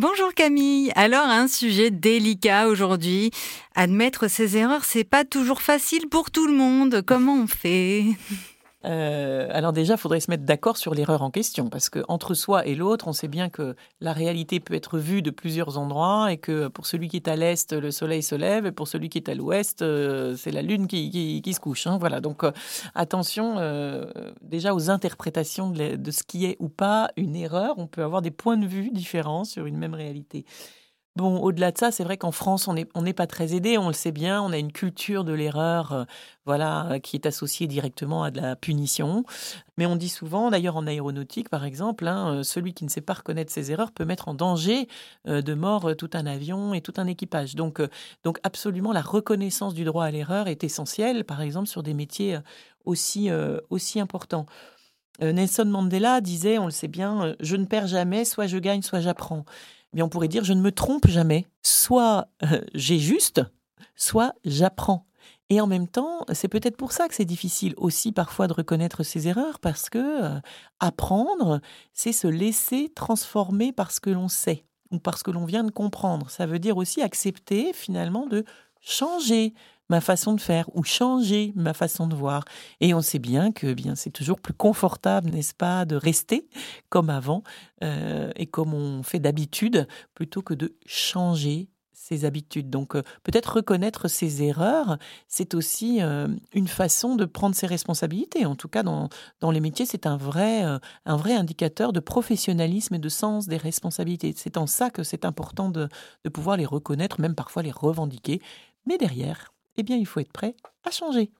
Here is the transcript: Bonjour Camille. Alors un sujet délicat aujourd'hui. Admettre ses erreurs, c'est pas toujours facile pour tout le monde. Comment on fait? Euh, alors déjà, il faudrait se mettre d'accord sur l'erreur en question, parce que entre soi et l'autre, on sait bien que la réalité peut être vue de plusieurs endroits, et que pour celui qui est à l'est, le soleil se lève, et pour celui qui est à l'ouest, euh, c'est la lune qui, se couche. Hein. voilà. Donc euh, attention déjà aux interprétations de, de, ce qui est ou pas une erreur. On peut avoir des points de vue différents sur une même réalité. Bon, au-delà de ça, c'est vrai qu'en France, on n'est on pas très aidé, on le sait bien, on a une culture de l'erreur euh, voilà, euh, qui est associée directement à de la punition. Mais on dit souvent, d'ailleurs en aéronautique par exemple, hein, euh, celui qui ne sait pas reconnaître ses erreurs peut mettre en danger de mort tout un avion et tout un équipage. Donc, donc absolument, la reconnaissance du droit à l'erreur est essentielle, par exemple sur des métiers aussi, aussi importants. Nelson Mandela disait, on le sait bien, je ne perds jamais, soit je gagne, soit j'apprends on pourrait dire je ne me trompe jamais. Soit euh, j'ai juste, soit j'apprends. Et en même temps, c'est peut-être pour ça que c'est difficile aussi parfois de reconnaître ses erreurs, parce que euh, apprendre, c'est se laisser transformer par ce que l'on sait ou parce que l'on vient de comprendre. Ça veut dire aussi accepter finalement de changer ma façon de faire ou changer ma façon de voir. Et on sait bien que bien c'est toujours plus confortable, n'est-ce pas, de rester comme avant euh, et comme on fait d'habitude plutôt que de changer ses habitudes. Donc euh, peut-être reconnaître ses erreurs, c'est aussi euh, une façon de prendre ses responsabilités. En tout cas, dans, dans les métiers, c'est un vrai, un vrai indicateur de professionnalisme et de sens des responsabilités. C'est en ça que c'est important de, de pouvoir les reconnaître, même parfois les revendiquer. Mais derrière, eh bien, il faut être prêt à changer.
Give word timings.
Bonjour 0.00 0.32
Camille. 0.32 0.92
Alors 0.94 1.26
un 1.26 1.48
sujet 1.48 1.90
délicat 1.90 2.68
aujourd'hui. 2.68 3.32
Admettre 3.74 4.30
ses 4.30 4.56
erreurs, 4.56 4.84
c'est 4.84 5.02
pas 5.02 5.24
toujours 5.24 5.60
facile 5.60 6.08
pour 6.08 6.30
tout 6.30 6.46
le 6.46 6.52
monde. 6.52 7.02
Comment 7.04 7.34
on 7.34 7.48
fait? 7.48 8.04
Euh, 8.84 9.48
alors 9.50 9.72
déjà, 9.72 9.94
il 9.94 9.98
faudrait 9.98 10.20
se 10.20 10.30
mettre 10.30 10.44
d'accord 10.44 10.76
sur 10.76 10.94
l'erreur 10.94 11.22
en 11.22 11.30
question, 11.30 11.68
parce 11.68 11.90
que 11.90 12.04
entre 12.08 12.34
soi 12.34 12.66
et 12.66 12.74
l'autre, 12.74 13.08
on 13.08 13.12
sait 13.12 13.28
bien 13.28 13.48
que 13.48 13.74
la 14.00 14.12
réalité 14.12 14.60
peut 14.60 14.74
être 14.74 14.98
vue 14.98 15.20
de 15.20 15.30
plusieurs 15.30 15.78
endroits, 15.78 16.32
et 16.32 16.36
que 16.36 16.68
pour 16.68 16.86
celui 16.86 17.08
qui 17.08 17.16
est 17.16 17.28
à 17.28 17.36
l'est, 17.36 17.72
le 17.72 17.90
soleil 17.90 18.22
se 18.22 18.34
lève, 18.34 18.66
et 18.66 18.72
pour 18.72 18.86
celui 18.86 19.08
qui 19.08 19.18
est 19.18 19.28
à 19.28 19.34
l'ouest, 19.34 19.82
euh, 19.82 20.36
c'est 20.36 20.52
la 20.52 20.62
lune 20.62 20.86
qui, 20.86 21.42
se 21.52 21.60
couche. 21.60 21.86
Hein. 21.86 21.98
voilà. 21.98 22.20
Donc 22.20 22.44
euh, 22.44 22.52
attention 22.94 23.56
déjà 24.42 24.74
aux 24.74 24.90
interprétations 24.90 25.70
de, 25.70 25.96
de, 25.96 26.10
ce 26.10 26.22
qui 26.22 26.46
est 26.46 26.56
ou 26.60 26.68
pas 26.68 27.10
une 27.16 27.34
erreur. 27.34 27.74
On 27.78 27.86
peut 27.86 28.02
avoir 28.02 28.22
des 28.22 28.30
points 28.30 28.56
de 28.56 28.66
vue 28.66 28.90
différents 28.90 29.44
sur 29.44 29.66
une 29.66 29.76
même 29.76 29.94
réalité. 29.94 30.44
Bon, 31.18 31.40
au-delà 31.40 31.72
de 31.72 31.78
ça, 31.78 31.90
c'est 31.90 32.04
vrai 32.04 32.16
qu'en 32.16 32.30
France, 32.30 32.68
on 32.68 32.74
n'est 32.74 32.86
on 32.94 33.02
pas 33.12 33.26
très 33.26 33.52
aidé, 33.52 33.76
on 33.76 33.88
le 33.88 33.92
sait 33.92 34.12
bien, 34.12 34.40
on 34.40 34.52
a 34.52 34.56
une 34.56 34.70
culture 34.70 35.24
de 35.24 35.32
l'erreur 35.32 35.90
euh, 35.90 36.04
voilà, 36.46 36.92
euh, 36.92 36.98
qui 37.00 37.16
est 37.16 37.26
associée 37.26 37.66
directement 37.66 38.22
à 38.22 38.30
de 38.30 38.40
la 38.40 38.54
punition. 38.54 39.24
Mais 39.78 39.86
on 39.86 39.96
dit 39.96 40.10
souvent, 40.10 40.48
d'ailleurs 40.48 40.76
en 40.76 40.86
aéronautique 40.86 41.48
par 41.48 41.64
exemple, 41.64 42.06
hein, 42.06 42.36
euh, 42.36 42.42
celui 42.44 42.72
qui 42.72 42.84
ne 42.84 42.88
sait 42.88 43.00
pas 43.00 43.14
reconnaître 43.14 43.50
ses 43.50 43.72
erreurs 43.72 43.90
peut 43.90 44.04
mettre 44.04 44.28
en 44.28 44.34
danger 44.34 44.86
de 45.24 45.54
mort 45.54 45.96
tout 45.96 46.10
un 46.12 46.24
avion 46.24 46.72
et 46.72 46.82
tout 46.82 46.94
un 46.98 47.08
équipage. 47.08 47.56
Donc, 47.56 47.82
donc 48.22 48.38
absolument, 48.44 48.92
la 48.92 49.02
reconnaissance 49.02 49.74
du 49.74 49.82
droit 49.82 50.04
à 50.04 50.12
l'erreur 50.12 50.46
est 50.46 50.62
essentielle, 50.62 51.24
par 51.24 51.40
exemple 51.42 51.66
sur 51.66 51.82
des 51.82 51.94
métiers 51.94 52.38
aussi, 52.84 53.28
aussi 53.70 53.98
importants. 53.98 54.46
Nelson 55.20 55.64
Mandela 55.64 56.20
disait, 56.20 56.58
on 56.58 56.66
le 56.66 56.70
sait 56.70 56.86
bien, 56.86 57.34
je 57.40 57.56
ne 57.56 57.64
perds 57.64 57.88
jamais, 57.88 58.24
soit 58.24 58.46
je 58.46 58.58
gagne, 58.58 58.82
soit 58.82 59.00
j'apprends 59.00 59.44
on 59.98 60.08
pourrait 60.08 60.28
dire 60.28 60.44
je 60.44 60.52
ne 60.52 60.60
me 60.60 60.72
trompe 60.72 61.06
jamais. 61.06 61.46
Soit 61.62 62.28
euh, 62.42 62.60
j'ai 62.74 62.98
juste, 62.98 63.42
soit 63.96 64.34
j'apprends. 64.44 65.06
Et 65.50 65.60
en 65.62 65.66
même 65.66 65.88
temps, 65.88 66.26
c'est 66.32 66.48
peut-être 66.48 66.76
pour 66.76 66.92
ça 66.92 67.08
que 67.08 67.14
c'est 67.14 67.24
difficile 67.24 67.72
aussi 67.78 68.12
parfois 68.12 68.48
de 68.48 68.52
reconnaître 68.52 69.02
ses 69.02 69.28
erreurs, 69.28 69.60
parce 69.60 69.88
que 69.88 70.24
euh, 70.24 70.40
apprendre, 70.78 71.60
c'est 71.94 72.12
se 72.12 72.26
laisser 72.26 72.92
transformer 72.94 73.72
par 73.72 73.90
ce 73.90 74.00
que 74.00 74.10
l'on 74.10 74.28
sait 74.28 74.64
ou 74.90 74.98
parce 74.98 75.22
que 75.22 75.30
l'on 75.30 75.44
vient 75.44 75.64
de 75.64 75.70
comprendre. 75.70 76.30
Ça 76.30 76.46
veut 76.46 76.58
dire 76.58 76.76
aussi 76.76 77.02
accepter 77.02 77.72
finalement 77.72 78.26
de 78.26 78.44
changer 78.80 79.54
ma 79.88 80.00
façon 80.00 80.34
de 80.34 80.40
faire 80.40 80.68
ou 80.74 80.84
changer 80.84 81.52
ma 81.54 81.74
façon 81.74 82.06
de 82.06 82.14
voir. 82.14 82.44
Et 82.80 82.94
on 82.94 83.00
sait 83.00 83.18
bien 83.18 83.52
que 83.52 83.72
bien 83.72 83.94
c'est 83.94 84.10
toujours 84.10 84.40
plus 84.40 84.54
confortable, 84.54 85.30
n'est-ce 85.30 85.54
pas, 85.54 85.84
de 85.84 85.96
rester 85.96 86.48
comme 86.88 87.10
avant 87.10 87.42
euh, 87.82 88.30
et 88.36 88.46
comme 88.46 88.74
on 88.74 89.02
fait 89.02 89.20
d'habitude 89.20 89.86
plutôt 90.14 90.42
que 90.42 90.54
de 90.54 90.76
changer 90.86 91.68
ses 91.92 92.24
habitudes. 92.24 92.70
Donc 92.70 92.94
euh, 92.94 93.02
peut-être 93.22 93.56
reconnaître 93.56 94.08
ses 94.08 94.42
erreurs, 94.42 94.98
c'est 95.26 95.54
aussi 95.54 96.00
euh, 96.00 96.28
une 96.52 96.68
façon 96.68 97.16
de 97.16 97.26
prendre 97.26 97.54
ses 97.54 97.66
responsabilités. 97.66 98.46
En 98.46 98.56
tout 98.56 98.68
cas, 98.68 98.82
dans, 98.82 99.10
dans 99.40 99.50
les 99.50 99.60
métiers, 99.60 99.84
c'est 99.84 100.06
un 100.06 100.16
vrai, 100.16 100.62
un 100.62 101.16
vrai 101.16 101.34
indicateur 101.34 101.92
de 101.92 102.00
professionnalisme 102.00 102.94
et 102.94 102.98
de 102.98 103.08
sens 103.10 103.46
des 103.46 103.58
responsabilités. 103.58 104.32
C'est 104.36 104.56
en 104.56 104.66
ça 104.66 104.90
que 104.90 105.02
c'est 105.02 105.26
important 105.26 105.68
de, 105.68 105.88
de 106.24 106.28
pouvoir 106.30 106.56
les 106.56 106.66
reconnaître, 106.66 107.20
même 107.20 107.34
parfois 107.34 107.62
les 107.62 107.72
revendiquer. 107.72 108.40
Mais 108.86 108.96
derrière, 108.96 109.52
eh 109.78 109.82
bien, 109.82 109.96
il 109.96 110.06
faut 110.06 110.20
être 110.20 110.32
prêt 110.32 110.54
à 110.84 110.90
changer. 110.90 111.30